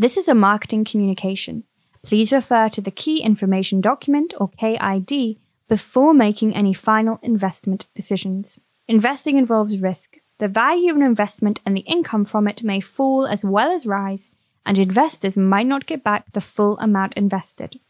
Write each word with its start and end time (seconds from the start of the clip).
This 0.00 0.16
is 0.16 0.28
a 0.28 0.34
marketing 0.34 0.84
communication. 0.84 1.64
Please 2.04 2.30
refer 2.30 2.68
to 2.68 2.80
the 2.80 2.92
Key 2.92 3.20
Information 3.20 3.80
Document 3.80 4.32
or 4.38 4.48
KID 4.50 5.38
before 5.66 6.14
making 6.14 6.54
any 6.54 6.72
final 6.72 7.18
investment 7.20 7.86
decisions. 7.96 8.60
Investing 8.86 9.38
involves 9.38 9.76
risk. 9.76 10.18
The 10.38 10.46
value 10.46 10.92
of 10.92 10.96
an 10.98 11.02
investment 11.02 11.60
and 11.66 11.76
the 11.76 11.80
income 11.80 12.24
from 12.24 12.46
it 12.46 12.62
may 12.62 12.78
fall 12.78 13.26
as 13.26 13.44
well 13.44 13.72
as 13.72 13.86
rise, 13.86 14.30
and 14.64 14.78
investors 14.78 15.36
might 15.36 15.66
not 15.66 15.86
get 15.86 16.04
back 16.04 16.32
the 16.32 16.40
full 16.40 16.78
amount 16.78 17.14
invested. 17.14 17.80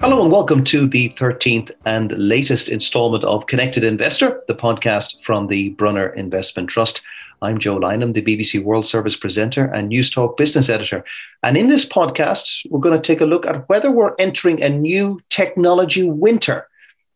Hello 0.00 0.22
and 0.22 0.32
welcome 0.32 0.64
to 0.64 0.86
the 0.86 1.10
13th 1.10 1.70
and 1.84 2.12
latest 2.12 2.70
installment 2.70 3.22
of 3.24 3.46
Connected 3.48 3.84
Investor, 3.84 4.42
the 4.48 4.54
podcast 4.54 5.20
from 5.20 5.48
the 5.48 5.68
Brunner 5.74 6.08
Investment 6.14 6.70
Trust. 6.70 7.02
I'm 7.42 7.58
Joe 7.58 7.78
Lynam, 7.78 8.14
the 8.14 8.22
BBC 8.22 8.64
World 8.64 8.86
Service 8.86 9.14
presenter 9.14 9.66
and 9.66 9.92
Newstalk 9.92 10.38
business 10.38 10.70
editor. 10.70 11.04
And 11.42 11.58
in 11.58 11.68
this 11.68 11.86
podcast, 11.86 12.66
we're 12.70 12.80
going 12.80 12.98
to 12.98 13.06
take 13.06 13.20
a 13.20 13.26
look 13.26 13.44
at 13.44 13.68
whether 13.68 13.90
we're 13.90 14.14
entering 14.18 14.62
a 14.62 14.70
new 14.70 15.20
technology 15.28 16.08
winter 16.08 16.66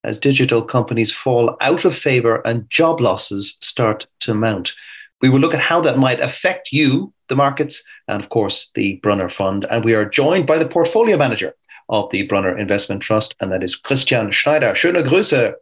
as 0.04 0.18
digital 0.18 0.62
companies 0.62 1.12
fall 1.12 1.56
out 1.60 1.84
of 1.84 1.96
favor 1.96 2.46
and 2.46 2.68
job 2.70 3.00
losses 3.00 3.56
start 3.60 4.06
to 4.20 4.34
mount. 4.34 4.72
We 5.20 5.28
will 5.28 5.38
look 5.38 5.54
at 5.54 5.60
how 5.60 5.80
that 5.82 5.98
might 5.98 6.20
affect 6.20 6.72
you, 6.72 7.12
the 7.28 7.36
markets, 7.36 7.82
and 8.08 8.20
of 8.20 8.28
course, 8.28 8.70
the 8.74 8.96
Brunner 9.02 9.28
Fund. 9.28 9.66
And 9.70 9.84
we 9.84 9.94
are 9.94 10.04
joined 10.04 10.46
by 10.46 10.58
the 10.58 10.68
portfolio 10.68 11.16
manager 11.16 11.54
of 11.88 12.10
the 12.10 12.22
Brunner 12.22 12.58
Investment 12.58 13.02
Trust, 13.02 13.36
and 13.40 13.52
that 13.52 13.62
is 13.62 13.76
Christian 13.76 14.32
Schneider. 14.32 14.74
Schöne 14.74 15.04
Grüße. 15.04 15.54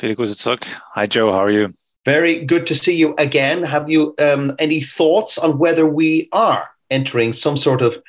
Viele 0.00 0.16
Grüße 0.16 0.36
zurück. 0.36 0.64
Hi, 0.94 1.06
Joe. 1.06 1.30
How 1.32 1.40
are 1.40 1.50
you? 1.50 1.68
Very 2.04 2.44
good 2.44 2.66
to 2.66 2.74
see 2.74 2.94
you 2.94 3.14
again. 3.18 3.62
Have 3.62 3.88
you 3.88 4.14
um, 4.18 4.56
any 4.58 4.80
thoughts 4.80 5.38
on 5.38 5.58
whether 5.58 5.86
we 5.86 6.28
are 6.32 6.68
entering 6.90 7.32
some 7.32 7.56
sort 7.56 7.82
of 7.82 8.02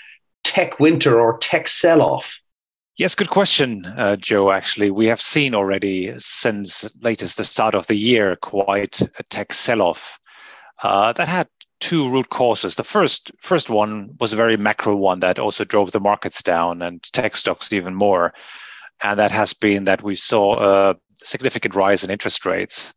tech 0.44 0.80
winter 0.80 1.20
or 1.20 1.38
tech 1.38 1.68
sell 1.68 2.02
off? 2.02 2.40
Yes, 2.98 3.16
good 3.16 3.30
question, 3.30 3.86
uh, 3.88 4.16
Joe. 4.18 4.52
Actually, 4.52 4.92
we 4.92 5.08
have 5.08 5.22
seen 5.22 5.56
already 5.56 6.14
since 6.20 6.88
latest 7.02 7.38
the 7.38 7.44
start 7.44 7.74
of 7.74 7.88
the 7.88 7.96
year 7.96 8.36
quite 8.36 9.02
a 9.02 9.24
tech 9.32 9.52
sell 9.52 9.82
off. 9.82 10.20
Uh, 10.84 11.12
that 11.14 11.28
had 11.28 11.48
two 11.80 12.08
root 12.08 12.30
causes. 12.30 12.76
The 12.76 12.84
first 12.84 13.32
first 13.40 13.70
one 13.72 14.12
was 14.20 14.32
a 14.32 14.36
very 14.36 14.58
macro 14.58 14.96
one 14.96 15.22
that 15.22 15.40
also 15.40 15.64
drove 15.64 15.92
the 15.92 16.00
markets 16.00 16.44
down 16.44 16.84
and 16.84 17.02
tech 17.14 17.36
stocks 17.36 17.74
even 17.74 17.96
more, 17.96 18.32
and 19.02 19.20
that 19.20 19.32
has 19.32 19.54
been 19.54 19.86
that 19.86 20.04
we 20.04 20.14
saw 20.14 20.60
a 20.92 20.96
significant 21.24 21.74
rise 21.74 22.04
in 22.04 22.12
interest 22.12 22.46
rates. 22.46 22.94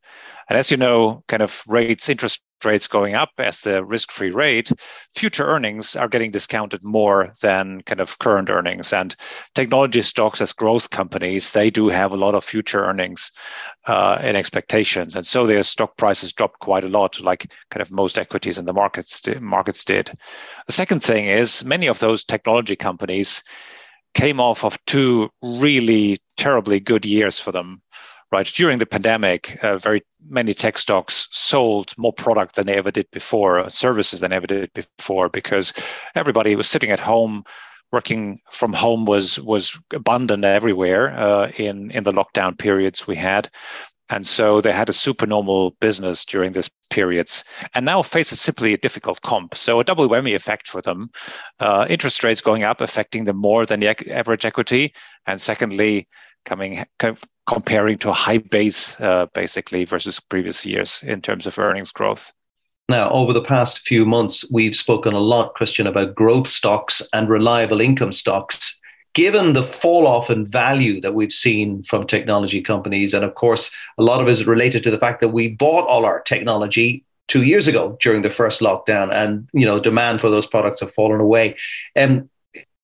And 0.50 0.58
as 0.58 0.70
you 0.70 0.76
know, 0.76 1.24
kind 1.26 1.42
of 1.42 1.62
rates, 1.66 2.10
interest 2.10 2.42
rates 2.64 2.86
going 2.86 3.14
up 3.14 3.30
as 3.38 3.60
the 3.60 3.84
risk-free 3.84 4.30
rate, 4.30 4.70
future 5.14 5.46
earnings 5.46 5.96
are 5.96 6.08
getting 6.08 6.30
discounted 6.30 6.82
more 6.84 7.32
than 7.42 7.82
kind 7.82 8.00
of 8.00 8.18
current 8.18 8.50
earnings. 8.50 8.92
And 8.92 9.14
technology 9.54 10.02
stocks 10.02 10.40
as 10.40 10.52
growth 10.52 10.90
companies, 10.90 11.52
they 11.52 11.70
do 11.70 11.88
have 11.88 12.12
a 12.12 12.16
lot 12.16 12.34
of 12.34 12.44
future 12.44 12.84
earnings 12.84 13.30
uh, 13.86 14.18
in 14.22 14.36
expectations, 14.36 15.14
and 15.14 15.26
so 15.26 15.46
their 15.46 15.62
stock 15.62 15.96
prices 15.96 16.32
dropped 16.32 16.58
quite 16.60 16.84
a 16.84 16.88
lot, 16.88 17.20
like 17.20 17.50
kind 17.70 17.80
of 17.80 17.92
most 17.92 18.18
equities 18.18 18.58
in 18.58 18.64
the 18.64 18.72
markets 18.72 19.22
markets 19.40 19.84
did. 19.84 20.10
The 20.66 20.72
second 20.72 21.02
thing 21.02 21.26
is 21.26 21.64
many 21.64 21.86
of 21.86 21.98
those 22.00 22.24
technology 22.24 22.76
companies 22.76 23.42
came 24.14 24.40
off 24.40 24.64
of 24.64 24.78
two 24.86 25.28
really 25.42 26.18
terribly 26.36 26.80
good 26.80 27.04
years 27.04 27.38
for 27.38 27.52
them 27.52 27.82
right? 28.36 28.46
During 28.46 28.78
the 28.78 28.86
pandemic, 28.86 29.58
uh, 29.64 29.78
very 29.78 30.02
many 30.28 30.52
tech 30.52 30.76
stocks 30.78 31.26
sold 31.30 31.94
more 31.96 32.12
product 32.12 32.54
than 32.54 32.66
they 32.66 32.76
ever 32.76 32.90
did 32.90 33.10
before, 33.10 33.60
uh, 33.60 33.68
services 33.68 34.20
than 34.20 34.32
ever 34.32 34.46
did 34.46 34.70
before, 34.74 35.28
because 35.30 35.72
everybody 36.14 36.54
was 36.54 36.68
sitting 36.68 36.90
at 36.90 37.00
home. 37.00 37.44
Working 37.92 38.40
from 38.50 38.72
home 38.72 39.06
was 39.06 39.40
was 39.40 39.78
abundant 39.92 40.44
everywhere 40.44 41.16
uh, 41.16 41.50
in 41.56 41.90
in 41.92 42.04
the 42.04 42.12
lockdown 42.12 42.58
periods 42.58 43.06
we 43.06 43.16
had, 43.16 43.48
and 44.10 44.26
so 44.26 44.60
they 44.60 44.72
had 44.72 44.88
a 44.88 44.92
supernormal 44.92 45.70
business 45.80 46.24
during 46.24 46.52
these 46.52 46.70
periods 46.90 47.44
and 47.74 47.84
now 47.86 48.02
face 48.02 48.28
faces 48.28 48.40
simply 48.40 48.74
a 48.74 48.78
difficult 48.78 49.20
comp. 49.22 49.54
So 49.54 49.80
a 49.80 49.84
double 49.84 50.08
whammy 50.08 50.34
effect 50.34 50.68
for 50.68 50.82
them. 50.82 51.10
Uh, 51.60 51.86
interest 51.88 52.24
rates 52.24 52.40
going 52.40 52.64
up, 52.64 52.80
affecting 52.80 53.24
them 53.24 53.36
more 53.36 53.66
than 53.66 53.80
the 53.80 53.88
average 54.10 54.44
equity. 54.44 54.92
And 55.26 55.40
secondly, 55.40 56.06
coming 56.46 56.84
comparing 57.46 57.98
to 57.98 58.10
a 58.10 58.14
high 58.14 58.38
base 58.38 59.00
uh, 59.00 59.26
basically 59.34 59.84
versus 59.84 60.18
previous 60.18 60.64
years 60.64 61.02
in 61.02 61.20
terms 61.20 61.46
of 61.46 61.58
earnings 61.58 61.92
growth. 61.92 62.32
Now, 62.88 63.10
over 63.10 63.32
the 63.32 63.42
past 63.42 63.80
few 63.80 64.06
months, 64.06 64.48
we've 64.50 64.76
spoken 64.76 65.12
a 65.12 65.18
lot, 65.18 65.54
Christian, 65.54 65.86
about 65.86 66.14
growth 66.14 66.46
stocks 66.46 67.02
and 67.12 67.28
reliable 67.28 67.80
income 67.80 68.12
stocks. 68.12 68.80
Given 69.12 69.54
the 69.54 69.62
fall 69.62 70.06
off 70.06 70.30
in 70.30 70.46
value 70.46 71.00
that 71.00 71.14
we've 71.14 71.32
seen 71.32 71.82
from 71.84 72.06
technology 72.06 72.60
companies, 72.60 73.14
and 73.14 73.24
of 73.24 73.34
course, 73.34 73.70
a 73.98 74.02
lot 74.02 74.20
of 74.20 74.28
it 74.28 74.32
is 74.32 74.46
related 74.46 74.84
to 74.84 74.90
the 74.90 74.98
fact 74.98 75.20
that 75.20 75.30
we 75.30 75.48
bought 75.48 75.88
all 75.88 76.04
our 76.04 76.20
technology 76.20 77.04
two 77.26 77.42
years 77.42 77.66
ago 77.66 77.96
during 78.00 78.22
the 78.22 78.30
first 78.30 78.60
lockdown, 78.60 79.12
and 79.12 79.48
you 79.52 79.64
know, 79.64 79.80
demand 79.80 80.20
for 80.20 80.30
those 80.30 80.46
products 80.46 80.80
have 80.80 80.92
fallen 80.92 81.20
away. 81.20 81.56
Um, 81.96 82.28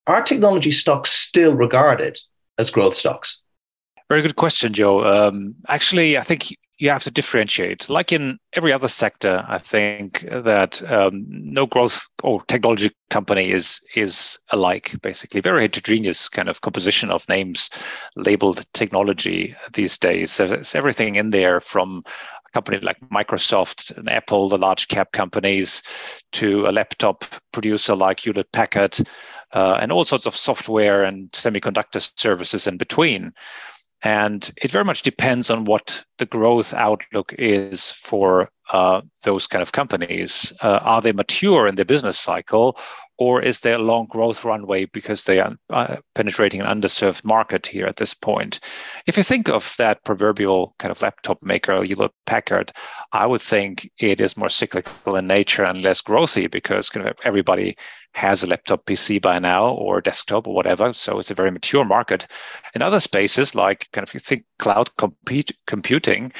are 0.07 0.21
technology 0.21 0.71
stocks 0.71 1.11
still 1.11 1.53
regarded 1.53 2.19
as 2.57 2.69
growth 2.69 2.95
stocks? 2.95 3.37
Very 4.09 4.21
good 4.21 4.35
question, 4.35 4.73
Joe. 4.73 5.05
Um, 5.05 5.55
actually, 5.67 6.17
I 6.17 6.21
think 6.21 6.55
you 6.83 6.89
have 6.89 7.03
to 7.03 7.11
differentiate. 7.11 7.89
Like 7.89 8.11
in 8.11 8.37
every 8.53 8.73
other 8.73 8.87
sector, 8.87 9.45
I 9.47 9.57
think 9.57 10.21
that 10.29 10.81
um, 10.91 11.23
no 11.27 11.65
growth 11.65 12.07
or 12.23 12.43
technology 12.43 12.91
company 13.09 13.51
is 13.51 13.79
is 13.95 14.37
alike. 14.49 14.95
Basically, 15.01 15.39
very 15.39 15.61
heterogeneous 15.61 16.27
kind 16.27 16.49
of 16.49 16.61
composition 16.61 17.09
of 17.09 17.29
names 17.29 17.69
labeled 18.15 18.65
technology 18.73 19.55
these 19.73 19.97
days. 19.97 20.35
There's 20.37 20.75
everything 20.75 21.15
in 21.15 21.29
there 21.29 21.59
from 21.59 22.03
a 22.45 22.49
company 22.51 22.79
like 22.79 22.99
Microsoft 23.09 23.95
and 23.95 24.09
Apple, 24.09 24.49
the 24.49 24.57
large 24.57 24.87
cap 24.87 25.11
companies, 25.11 25.83
to 26.33 26.65
a 26.67 26.71
laptop 26.71 27.23
producer 27.51 27.95
like 27.95 28.19
Hewlett 28.19 28.51
Packard, 28.51 28.97
uh, 29.53 29.77
and 29.79 29.91
all 29.91 30.05
sorts 30.05 30.25
of 30.25 30.35
software 30.35 31.03
and 31.03 31.31
semiconductor 31.31 32.01
services 32.19 32.67
in 32.67 32.77
between. 32.77 33.31
And 34.03 34.51
it 34.61 34.71
very 34.71 34.83
much 34.83 35.01
depends 35.01 35.49
on 35.49 35.65
what 35.65 36.03
the 36.17 36.25
growth 36.25 36.73
outlook 36.73 37.33
is 37.37 37.91
for 37.91 38.49
uh, 38.73 39.01
those 39.23 39.47
kind 39.47 39.61
of 39.61 39.71
companies. 39.71 40.51
Uh, 40.61 40.79
are 40.81 41.01
they 41.01 41.11
mature 41.11 41.67
in 41.67 41.75
their 41.75 41.85
business 41.85 42.17
cycle, 42.17 42.77
or 43.19 43.39
is 43.41 43.59
there 43.59 43.75
a 43.75 43.81
long 43.81 44.07
growth 44.09 44.43
runway 44.43 44.85
because 44.85 45.23
they 45.23 45.39
are 45.39 45.55
uh, 45.69 45.97
penetrating 46.15 46.59
an 46.59 46.81
underserved 46.81 47.23
market 47.23 47.67
here 47.67 47.85
at 47.85 47.97
this 47.97 48.15
point? 48.15 48.59
If 49.05 49.15
you 49.15 49.21
think 49.21 49.47
of 49.47 49.75
that 49.77 50.03
proverbial 50.03 50.73
kind 50.79 50.91
of 50.91 51.01
laptop 51.03 51.37
maker, 51.43 51.83
Hewlett 51.83 52.11
Packard, 52.25 52.71
I 53.11 53.27
would 53.27 53.41
think 53.41 53.89
it 53.99 54.19
is 54.19 54.35
more 54.35 54.49
cyclical 54.49 55.15
in 55.15 55.27
nature 55.27 55.63
and 55.63 55.83
less 55.83 56.01
growthy 56.01 56.49
because 56.49 56.89
kind 56.89 57.07
of 57.07 57.15
everybody 57.23 57.77
has 58.15 58.43
a 58.43 58.47
laptop 58.47 58.85
PC 58.85 59.21
by 59.21 59.39
now 59.39 59.69
or 59.69 60.01
desktop 60.01 60.47
or 60.47 60.53
whatever. 60.53 60.93
So 60.93 61.19
it's 61.19 61.31
a 61.31 61.35
very 61.35 61.51
mature 61.51 61.85
market. 61.85 62.25
In 62.75 62.81
other 62.81 62.99
spaces, 62.99 63.55
like 63.55 63.87
kind 63.91 64.07
of 64.07 64.13
you 64.13 64.19
think 64.19 64.45
cloud 64.59 64.95
compete, 64.97 65.51
computing, 65.67 66.31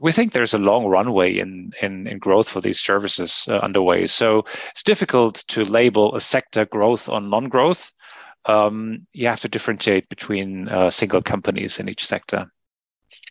we 0.00 0.12
think 0.12 0.32
there's 0.32 0.54
a 0.54 0.58
long 0.58 0.86
runway 0.86 1.36
in, 1.36 1.69
in, 1.82 2.06
in 2.06 2.18
growth 2.18 2.48
for 2.48 2.60
these 2.60 2.80
services 2.80 3.46
uh, 3.48 3.56
underway. 3.56 4.06
So 4.06 4.44
it's 4.70 4.82
difficult 4.82 5.44
to 5.48 5.64
label 5.64 6.14
a 6.14 6.20
sector 6.20 6.64
growth 6.66 7.08
or 7.08 7.20
non-growth. 7.20 7.92
Um, 8.46 9.06
you 9.12 9.28
have 9.28 9.40
to 9.40 9.48
differentiate 9.48 10.08
between 10.08 10.68
uh, 10.68 10.90
single 10.90 11.22
companies 11.22 11.78
in 11.78 11.88
each 11.88 12.06
sector 12.06 12.50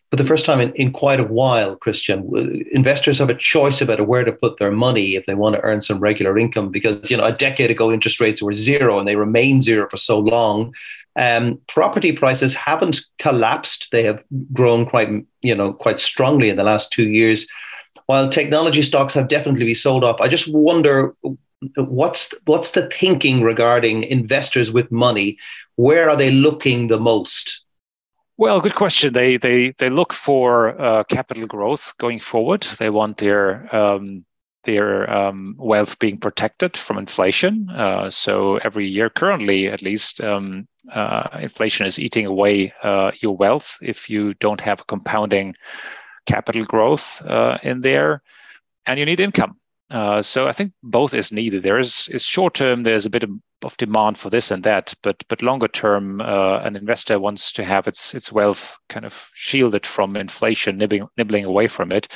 for 0.10 0.16
the 0.16 0.26
first 0.26 0.46
time 0.46 0.60
in, 0.60 0.74
in 0.74 0.92
quite 0.92 1.20
a 1.20 1.24
while, 1.26 1.76
Christian, 1.76 2.28
investors 2.72 3.20
have 3.20 3.30
a 3.30 3.36
choice 3.36 3.80
about 3.80 4.08
where 4.08 4.24
to 4.24 4.32
put 4.32 4.58
their 4.58 4.72
money 4.72 5.16
if 5.16 5.26
they 5.26 5.36
want 5.36 5.56
to 5.56 5.62
earn 5.62 5.82
some 5.82 6.00
regular 6.00 6.38
income. 6.38 6.70
Because 6.70 7.12
you 7.12 7.18
know, 7.18 7.26
a 7.26 7.32
decade 7.32 7.70
ago, 7.70 7.92
interest 7.92 8.20
rates 8.20 8.42
were 8.42 8.54
zero, 8.54 8.98
and 8.98 9.08
they 9.08 9.16
remain 9.16 9.62
zero 9.62 9.88
for 9.90 9.98
so 9.98 10.18
long. 10.18 10.74
Um, 11.16 11.60
property 11.68 12.12
prices 12.12 12.56
haven't 12.56 13.02
collapsed; 13.20 13.92
they 13.92 14.04
have 14.04 14.24
grown 14.52 14.88
quite, 14.88 15.10
you 15.42 15.54
know, 15.54 15.74
quite 15.74 16.00
strongly 16.00 16.50
in 16.50 16.58
the 16.58 16.64
last 16.64 16.92
two 16.92 17.08
years. 17.08 17.48
While 18.10 18.28
technology 18.28 18.82
stocks 18.82 19.14
have 19.14 19.28
definitely 19.28 19.66
been 19.66 19.76
sold 19.76 20.04
off, 20.04 20.20
I 20.20 20.28
just 20.28 20.52
wonder 20.52 21.14
what's 21.76 22.34
what's 22.46 22.72
the 22.72 22.88
thinking 22.88 23.44
regarding 23.44 24.04
investors 24.04 24.72
with 24.72 24.92
money? 24.92 25.38
Where 25.76 26.10
are 26.10 26.18
they 26.18 26.32
looking 26.32 26.88
the 26.88 27.00
most? 27.00 27.64
Well, 28.36 28.62
good 28.62 28.74
question. 28.74 29.14
They 29.14 29.38
they 29.38 29.76
they 29.78 29.92
look 29.92 30.12
for 30.12 30.70
uh, 30.82 31.04
capital 31.04 31.46
growth 31.46 31.94
going 32.00 32.18
forward. 32.18 32.64
They 32.80 32.90
want 32.90 33.18
their 33.18 33.70
um, 33.76 34.26
their 34.64 35.08
um, 35.14 35.54
wealth 35.60 36.00
being 36.00 36.18
protected 36.18 36.76
from 36.76 36.98
inflation. 36.98 37.70
Uh, 37.70 38.10
so 38.10 38.56
every 38.64 38.88
year, 38.88 39.12
currently 39.12 39.68
at 39.68 39.84
least, 39.84 40.20
um, 40.20 40.68
uh, 40.92 41.28
inflation 41.40 41.86
is 41.86 42.00
eating 42.00 42.26
away 42.26 42.74
uh, 42.82 43.12
your 43.22 43.38
wealth 43.38 43.78
if 43.84 44.10
you 44.10 44.34
don't 44.34 44.62
have 44.62 44.82
a 44.82 44.86
compounding 44.86 45.54
capital 46.26 46.64
growth 46.64 47.26
uh, 47.26 47.58
in 47.64 47.82
there, 47.82 48.22
and 48.86 49.00
you 49.00 49.06
need 49.06 49.20
income. 49.20 49.58
Uh, 49.90 50.22
so 50.22 50.48
I 50.48 50.52
think 50.52 50.74
both 50.84 51.14
is 51.14 51.32
needed. 51.32 51.64
There 51.64 51.80
is, 51.80 52.08
is 52.12 52.24
short 52.24 52.54
term. 52.54 52.84
There's 52.84 53.06
a 53.06 53.10
bit 53.10 53.24
of 53.24 53.32
of 53.64 53.78
demand 53.78 54.18
for 54.18 54.30
this 54.30 54.52
and 54.52 54.64
that, 54.64 54.94
but 55.04 55.24
but 55.28 55.42
longer 55.42 55.68
term, 55.68 56.22
uh, 56.22 56.60
an 56.60 56.76
investor 56.76 57.20
wants 57.20 57.52
to 57.54 57.64
have 57.64 57.88
its 57.88 58.14
its 58.14 58.32
wealth 58.32 58.78
kind 58.90 59.06
of 59.06 59.30
shielded 59.34 59.86
from 59.86 60.16
inflation, 60.16 60.78
nibbling 60.78 61.08
nibbling 61.18 61.46
away 61.46 61.68
from 61.68 61.92
it, 61.92 62.08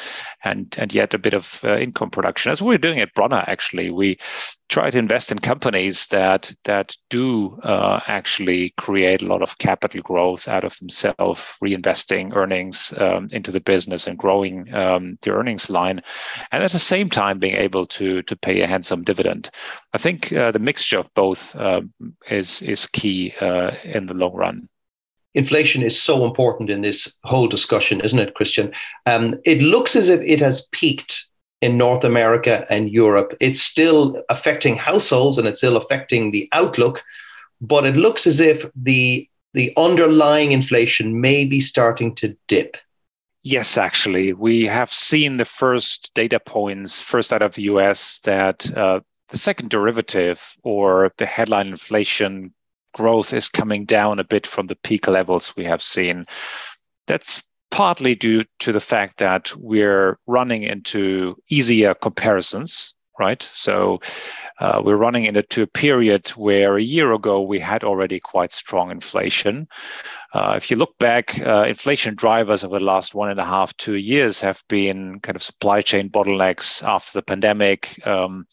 and 0.43 0.75
and 0.77 0.93
yet 0.93 1.13
a 1.13 1.19
bit 1.19 1.33
of 1.33 1.59
uh, 1.63 1.77
income 1.77 2.09
production. 2.09 2.51
As 2.51 2.61
we're 2.61 2.77
doing 2.77 2.99
at 2.99 3.13
Brunner, 3.13 3.43
actually, 3.47 3.89
we 3.91 4.17
try 4.69 4.89
to 4.89 4.97
invest 4.97 5.31
in 5.31 5.37
companies 5.37 6.07
that 6.07 6.51
that 6.63 6.95
do 7.09 7.59
uh, 7.63 7.99
actually 8.07 8.73
create 8.77 9.21
a 9.21 9.27
lot 9.27 9.41
of 9.41 9.57
capital 9.59 10.01
growth 10.01 10.47
out 10.47 10.63
of 10.63 10.77
themselves, 10.79 11.55
reinvesting 11.63 12.35
earnings 12.35 12.93
um, 12.97 13.27
into 13.31 13.51
the 13.51 13.59
business 13.59 14.07
and 14.07 14.17
growing 14.17 14.73
um, 14.73 15.17
the 15.21 15.31
earnings 15.31 15.69
line, 15.69 16.01
and 16.51 16.63
at 16.63 16.71
the 16.71 16.79
same 16.79 17.09
time 17.09 17.39
being 17.39 17.55
able 17.55 17.85
to 17.85 18.21
to 18.23 18.35
pay 18.35 18.61
a 18.61 18.67
handsome 18.67 19.03
dividend. 19.03 19.49
I 19.93 19.97
think 19.97 20.33
uh, 20.33 20.51
the 20.51 20.59
mixture 20.59 20.99
of 20.99 21.13
both 21.13 21.32
um, 21.55 21.93
is 22.29 22.61
is 22.61 22.87
key 22.87 23.33
uh, 23.41 23.71
in 23.83 24.05
the 24.05 24.13
long 24.13 24.33
run 24.33 24.69
inflation 25.35 25.81
is 25.81 25.99
so 25.99 26.25
important 26.25 26.69
in 26.69 26.81
this 26.81 27.13
whole 27.23 27.47
discussion, 27.47 28.01
isn't 28.01 28.19
it, 28.19 28.35
Christian? 28.35 28.71
Um, 29.05 29.35
it 29.45 29.61
looks 29.61 29.95
as 29.95 30.09
if 30.09 30.21
it 30.21 30.39
has 30.39 30.67
peaked 30.71 31.25
in 31.61 31.77
North 31.77 32.03
America 32.03 32.65
and 32.69 32.89
Europe. 32.89 33.35
It's 33.39 33.61
still 33.61 34.21
affecting 34.29 34.75
households 34.75 35.37
and 35.37 35.47
it's 35.47 35.59
still 35.59 35.77
affecting 35.77 36.31
the 36.31 36.49
outlook, 36.51 37.01
but 37.61 37.85
it 37.85 37.95
looks 37.95 38.27
as 38.27 38.39
if 38.39 38.65
the 38.75 39.27
the 39.53 39.71
underlying 39.77 40.51
inflation 40.51 41.21
may 41.21 41.45
be 41.45 41.61
starting 41.61 42.15
to 42.15 42.35
dip. 42.47 42.75
Yes, 43.43 43.77
actually, 43.77 44.33
we 44.33 44.65
have 44.65 44.91
seen 44.91 45.37
the 45.37 45.45
first 45.45 46.11
data 46.15 46.39
points, 46.39 46.99
first 46.99 47.31
out 47.31 47.43
of 47.43 47.53
the 47.53 47.63
US, 47.63 48.19
that 48.21 48.75
uh, 48.75 49.01
the 49.33 49.39
second 49.39 49.71
derivative 49.71 50.55
or 50.63 51.11
the 51.17 51.25
headline 51.25 51.69
inflation 51.69 52.53
growth 52.93 53.33
is 53.33 53.49
coming 53.49 53.83
down 53.83 54.19
a 54.19 54.23
bit 54.23 54.45
from 54.45 54.67
the 54.67 54.75
peak 54.75 55.07
levels 55.07 55.55
we 55.57 55.65
have 55.65 55.81
seen. 55.81 56.23
That's 57.07 57.43
partly 57.71 58.13
due 58.13 58.43
to 58.59 58.71
the 58.71 58.79
fact 58.79 59.17
that 59.17 59.51
we're 59.57 60.19
running 60.27 60.61
into 60.61 61.35
easier 61.49 61.95
comparisons, 61.95 62.93
right? 63.23 63.41
So 63.41 64.01
uh, 64.59 64.81
we're 64.83 65.03
running 65.07 65.25
into 65.25 65.61
a 65.61 65.67
period 65.67 66.27
where 66.29 66.75
a 66.75 66.83
year 66.83 67.13
ago 67.13 67.41
we 67.41 67.59
had 67.59 67.83
already 67.83 68.19
quite 68.19 68.51
strong 68.51 68.91
inflation. 68.91 69.67
Uh, 70.33 70.53
if 70.57 70.69
you 70.69 70.77
look 70.77 70.97
back, 70.99 71.39
uh, 71.41 71.65
inflation 71.67 72.15
drivers 72.15 72.63
over 72.63 72.79
the 72.79 72.85
last 72.85 73.15
one 73.15 73.29
and 73.29 73.39
a 73.39 73.45
half, 73.45 73.75
two 73.77 73.95
years 73.95 74.41
have 74.41 74.61
been 74.67 75.19
kind 75.21 75.35
of 75.35 75.43
supply 75.43 75.79
chain 75.79 76.09
bottlenecks 76.09 76.83
after 76.83 77.11
the 77.13 77.21
pandemic. 77.21 78.05
Um, 78.05 78.45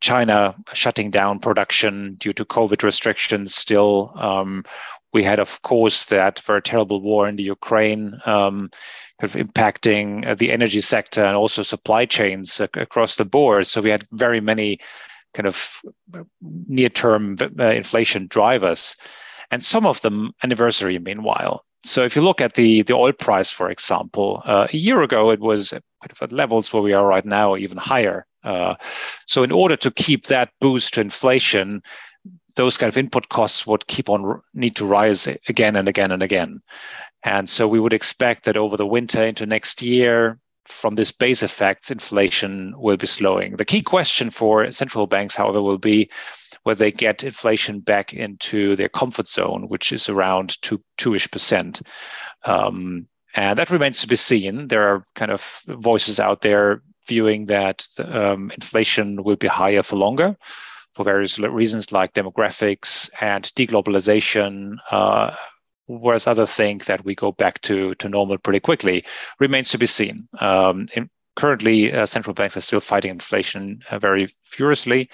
China 0.00 0.54
shutting 0.72 1.10
down 1.10 1.38
production 1.38 2.14
due 2.14 2.32
to 2.32 2.44
COVID 2.44 2.82
restrictions 2.82 3.54
still. 3.54 4.12
Um, 4.16 4.64
we 5.12 5.24
had, 5.24 5.40
of 5.40 5.60
course, 5.62 6.06
that 6.06 6.38
very 6.40 6.62
terrible 6.62 7.00
war 7.00 7.28
in 7.28 7.36
the 7.36 7.42
Ukraine, 7.42 8.20
um, 8.26 8.70
kind 9.20 9.22
of 9.22 9.34
impacting 9.34 10.26
uh, 10.26 10.34
the 10.34 10.52
energy 10.52 10.80
sector 10.80 11.22
and 11.22 11.36
also 11.36 11.62
supply 11.62 12.06
chains 12.06 12.60
across 12.60 13.16
the 13.16 13.24
board. 13.24 13.66
So 13.66 13.80
we 13.80 13.90
had 13.90 14.04
very 14.12 14.40
many 14.40 14.78
kind 15.34 15.46
of 15.46 15.80
near-term 16.68 17.36
uh, 17.58 17.70
inflation 17.70 18.26
drivers, 18.26 18.96
and 19.50 19.64
some 19.64 19.86
of 19.86 20.00
them 20.00 20.32
anniversary. 20.42 20.98
Meanwhile, 20.98 21.64
so 21.82 22.04
if 22.04 22.16
you 22.16 22.22
look 22.22 22.40
at 22.40 22.54
the 22.54 22.82
the 22.82 22.94
oil 22.94 23.12
price, 23.12 23.50
for 23.50 23.70
example, 23.70 24.42
uh, 24.44 24.66
a 24.72 24.76
year 24.76 25.02
ago 25.02 25.30
it 25.30 25.40
was 25.40 25.72
at 25.72 26.32
levels 26.32 26.72
where 26.72 26.82
we 26.82 26.92
are 26.92 27.06
right 27.06 27.24
now, 27.24 27.56
even 27.56 27.78
higher. 27.78 28.26
Uh, 28.42 28.74
so 29.26 29.42
in 29.42 29.52
order 29.52 29.76
to 29.76 29.90
keep 29.90 30.24
that 30.24 30.50
boost 30.60 30.94
to 30.94 31.00
inflation, 31.00 31.82
those 32.56 32.76
kind 32.76 32.88
of 32.92 32.98
input 32.98 33.28
costs 33.28 33.66
would 33.66 33.86
keep 33.86 34.08
on 34.08 34.40
need 34.54 34.76
to 34.76 34.84
rise 34.84 35.26
again 35.48 35.76
and 35.76 35.88
again 35.88 36.10
and 36.10 36.22
again. 36.22 36.60
And 37.22 37.48
so 37.48 37.68
we 37.68 37.80
would 37.80 37.92
expect 37.92 38.44
that 38.44 38.56
over 38.56 38.76
the 38.76 38.86
winter 38.86 39.22
into 39.22 39.46
next 39.46 39.82
year, 39.82 40.38
from 40.66 40.94
this 40.94 41.10
base 41.12 41.42
effects, 41.42 41.90
inflation 41.90 42.74
will 42.78 42.96
be 42.96 43.06
slowing. 43.06 43.56
The 43.56 43.64
key 43.64 43.82
question 43.82 44.30
for 44.30 44.70
central 44.70 45.06
banks, 45.06 45.34
however, 45.34 45.60
will 45.62 45.78
be 45.78 46.10
whether 46.62 46.78
they 46.78 46.92
get 46.92 47.24
inflation 47.24 47.80
back 47.80 48.12
into 48.12 48.76
their 48.76 48.88
comfort 48.88 49.26
zone, 49.26 49.68
which 49.68 49.92
is 49.92 50.08
around 50.08 50.60
two 50.62 50.80
two-ish 50.96 51.30
percent. 51.30 51.82
Um, 52.44 53.06
and 53.34 53.58
that 53.58 53.70
remains 53.70 54.00
to 54.00 54.08
be 54.08 54.16
seen. 54.16 54.68
There 54.68 54.86
are 54.88 55.04
kind 55.14 55.30
of 55.30 55.62
voices 55.68 56.20
out 56.20 56.42
there 56.42 56.82
viewing 57.06 57.46
that 57.46 57.86
um, 57.98 58.50
inflation 58.52 59.22
will 59.24 59.36
be 59.36 59.48
higher 59.48 59.82
for 59.82 59.96
longer 59.96 60.36
for 60.94 61.04
various 61.04 61.38
reasons 61.38 61.92
like 61.92 62.12
demographics 62.14 63.10
and 63.20 63.44
deglobalization, 63.56 64.76
uh, 64.90 65.34
whereas 65.86 66.26
others 66.26 66.52
think 66.52 66.86
that 66.86 67.04
we 67.04 67.14
go 67.14 67.32
back 67.32 67.60
to, 67.62 67.94
to 67.96 68.08
normal 68.08 68.38
pretty 68.38 68.60
quickly, 68.60 69.04
remains 69.38 69.70
to 69.70 69.78
be 69.78 69.86
seen. 69.86 70.28
Um, 70.40 70.88
in, 70.94 71.08
currently, 71.36 71.92
uh, 71.92 72.06
central 72.06 72.34
banks 72.34 72.56
are 72.56 72.60
still 72.60 72.80
fighting 72.80 73.10
inflation 73.10 73.80
uh, 73.90 73.98
very 73.98 74.28
furiously, 74.44 75.08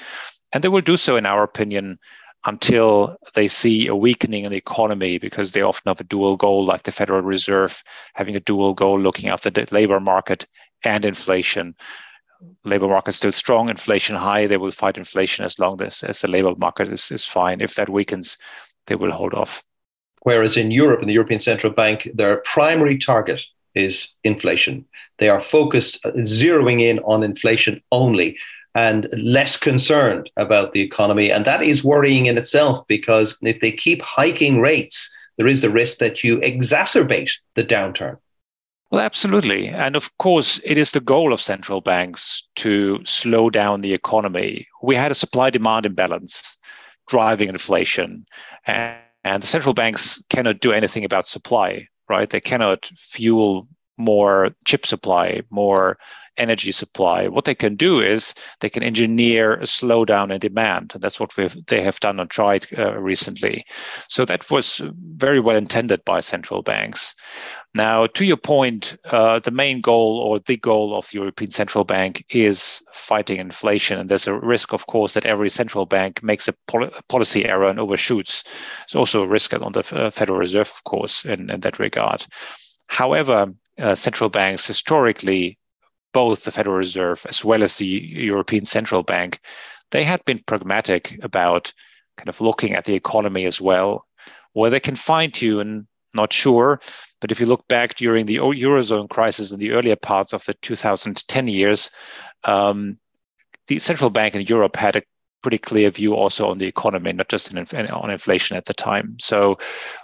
and 0.53 0.65
they 0.65 0.69
will 0.69 0.81
do 0.81 0.97
so, 0.97 1.17
in 1.17 1.27
our 1.27 1.43
opinion, 1.43 1.99
until 2.47 3.17
they 3.35 3.49
see 3.49 3.87
a 3.87 3.97
weakening 3.97 4.45
in 4.45 4.53
the 4.53 4.57
economy 4.57 5.19
because 5.19 5.53
they 5.53 5.63
often 5.63 5.91
have 5.91 6.01
a 6.01 6.05
dual 6.05 6.37
goal, 6.37 6.65
like 6.65 6.85
the 6.85 6.93
Federal 6.93 7.23
Reserve 7.23 7.83
having 8.15 8.37
a 8.37 8.41
dual 8.41 8.73
goal 8.73 8.99
looking 8.99 9.29
after 9.29 9.51
the 9.51 9.67
labor 9.73 10.01
market 10.01 10.47
and 10.85 11.05
inflation 11.05 11.75
labor 12.65 12.89
market 12.89 13.11
is 13.11 13.17
still 13.17 13.33
strong, 13.33 13.69
inflation 13.69 14.17
high, 14.17 14.47
they 14.47 14.57
will 14.57 14.71
fight 14.71 14.99
inflation 14.99 15.45
as 15.45 15.59
long 15.59 15.81
as, 15.83 16.03
as 16.03 16.21
the 16.21 16.29
labor 16.29 16.55
market 16.59 16.89
is, 16.89 17.11
is 17.11 17.25
fine. 17.25 17.61
If 17.61 17.75
that 17.75 17.89
weakens, 17.89 18.39
they 18.87 18.95
will 18.95 19.13
hold 19.13 19.35
off. 19.35 19.63
Whereas 20.23 20.57
in 20.57 20.71
Europe, 20.71 21.03
in 21.03 21.07
the 21.07 21.15
European 21.15 21.41
Central 21.41 21.73
Bank, 21.73 22.09
their 22.15 22.39
primary 22.39 22.99
target 22.99 23.43
is 23.75 24.15
inflation. 24.25 24.85
They 25.19 25.29
are 25.29 25.41
focused, 25.41 26.05
uh, 26.05 26.13
zeroing 26.13 26.81
in 26.81 26.99
on 27.01 27.23
inflation 27.23 27.83
only 27.93 28.37
and 28.75 29.09
less 29.17 29.57
concerned 29.57 30.31
about 30.37 30.73
the 30.73 30.83
economy. 30.83 31.31
And 31.31 31.45
that 31.45 31.63
is 31.63 31.85
worrying 31.85 32.27
in 32.27 32.37
itself 32.37 32.87
because 32.89 33.39
if 33.43 33.61
they 33.61 33.71
keep 33.71 34.03
hiking 34.03 34.61
rates, 34.61 35.11
there 35.39 35.47
is 35.47 35.63
the 35.63 35.71
risk 35.71 35.99
that 35.99 36.25
you 36.25 36.39
exacerbate 36.39 37.33
the 37.55 37.65
downturn. 37.65 38.19
Well, 38.91 39.01
absolutely. 39.01 39.69
And 39.69 39.97
of 39.97 40.17
course, 40.19 40.61
it 40.65 40.79
is 40.79 40.93
the 40.93 41.01
goal 41.01 41.33
of 41.33 41.41
central 41.41 41.81
banks 41.81 42.47
to 42.57 43.01
slow 43.05 43.51
down 43.51 43.81
the 43.81 43.93
economy. 43.93 44.69
We 44.83 44.95
had 44.95 45.11
a 45.11 45.15
supply 45.15 45.51
demand 45.51 45.87
imbalance 45.87 46.57
driving 47.09 47.49
inflation, 47.49 48.27
and, 48.67 48.97
and 49.25 49.43
the 49.43 49.47
central 49.47 49.75
banks 49.75 50.23
cannot 50.31 50.61
do 50.61 50.73
anything 50.73 51.05
about 51.05 51.27
supply, 51.29 51.89
right? 52.09 52.31
They 52.31 52.41
cannot 52.41 52.87
fuel 52.97 53.67
more 53.97 54.51
chip 54.65 54.87
supply, 54.87 55.43
more 55.51 55.99
energy 56.39 56.73
supply. 56.73 57.29
What 57.29 57.45
they 57.45 57.55
can 57.55 57.77
do 57.77 58.01
is 58.01 58.35
they 58.61 58.69
can 58.69 58.83
engineer 58.83 59.55
a 59.55 59.63
slowdown 59.63 60.31
in 60.31 60.39
demand, 60.39 60.93
and 60.95 61.03
that's 61.03 61.19
what 61.19 61.37
we've, 61.37 61.57
they 61.67 61.83
have 61.83 62.01
done 62.01 62.21
and 62.21 62.31
tried 62.31 62.67
uh, 62.79 62.99
recently. 62.99 63.65
So 64.09 64.25
that 64.25 64.51
was 64.51 64.83
very 65.17 65.41
well 65.41 65.57
intended 65.57 66.05
by 66.05 66.21
central 66.21 66.63
banks. 66.63 67.15
Now, 67.75 68.07
to 68.07 68.25
your 68.25 68.37
point, 68.37 68.97
uh, 69.07 69.39
the 69.39 69.51
main 69.51 69.81
goal 69.81 70.19
or 70.19 70.39
the 70.39 70.57
goal 70.57 70.97
of 70.97 71.09
the 71.09 71.19
European 71.19 71.51
Central 71.51 71.85
Bank 71.85 72.25
is 72.31 72.83
fighting 72.93 73.39
inflation, 73.39 73.99
and 73.99 74.09
there's 74.09 74.27
a 74.27 74.35
risk, 74.35 74.73
of 74.73 74.87
course, 74.87 75.15
that 75.15 75.27
every 75.27 75.51
central 75.51 75.87
bank 75.87 76.23
makes 76.23 76.49
a 76.49 76.55
pol- 76.69 76.91
policy 77.09 77.45
error 77.45 77.67
and 77.67 77.79
overshoots. 77.79 78.45
There's 78.81 78.97
also 78.97 79.23
a 79.23 79.29
risk 79.29 79.53
on 79.55 79.73
the 79.73 79.83
Federal 79.83 80.39
Reserve, 80.39 80.71
of 80.75 80.85
course, 80.85 81.25
in, 81.25 81.51
in 81.51 81.61
that 81.61 81.79
regard. 81.79 82.27
However, 82.89 83.53
uh, 83.79 83.95
central 83.95 84.31
banks 84.31 84.67
historically 84.67 85.59
both 86.13 86.45
the 86.45 86.51
Federal 86.51 86.77
Reserve 86.77 87.27
as 87.29 87.45
well 87.45 87.63
as 87.63 87.77
the 87.77 87.87
European 87.87 88.65
Central 88.65 89.03
Bank, 89.03 89.39
they 89.91 90.03
had 90.03 90.25
been 90.25 90.39
pragmatic 90.47 91.19
about 91.23 91.73
kind 92.17 92.29
of 92.31 92.41
looking 92.41 92.73
at 92.73 92.87
the 92.87 92.95
economy 92.95 93.45
as 93.45 93.61
well. 93.61 94.07
Where 94.55 94.71
they 94.71 94.81
can 94.81 94.97
fine 94.97 95.31
tune, 95.31 95.87
not 96.15 96.33
sure. 96.33 96.81
But 97.21 97.31
if 97.31 97.39
you 97.39 97.45
look 97.45 97.69
back 97.69 97.97
during 97.97 98.25
the 98.25 98.37
Eurozone 98.39 99.11
crisis 99.11 99.51
in 99.51 99.59
the 99.59 99.73
earlier 99.73 99.97
parts 99.97 100.33
of 100.33 100.43
the 100.47 100.55
2010 100.55 101.49
years, 101.49 101.91
um, 102.45 102.99
the 103.67 103.79
central 103.79 104.09
bank 104.09 104.35
in 104.35 104.43
Europe 104.43 104.77
had 104.77 104.97
a 104.97 105.03
pretty 105.47 105.59
clear 105.59 105.89
view 105.93 106.13
also 106.13 106.49
on 106.49 106.59
the 106.59 106.67
economy, 106.67 107.13
not 107.13 107.29
just 107.29 107.55
in, 107.55 107.89
on 107.89 108.11
inflation 108.11 108.57
at 108.57 108.65
the 108.65 108.75
time. 108.75 109.17
So 109.21 109.57